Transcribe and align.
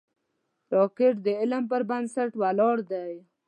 راکټ 0.75 1.15
د 1.25 1.27
علم 1.39 1.63
پر 1.71 1.81
بنسټ 1.89 2.31
ولاړ 2.41 2.77
دی 2.91 3.13